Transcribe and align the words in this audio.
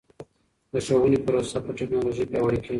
د 0.73 0.75
ښوونې 0.85 1.17
پروسه 1.25 1.57
په 1.65 1.71
ټکنالوژۍ 1.77 2.25
پیاوړې 2.31 2.57
کیږي. 2.63 2.69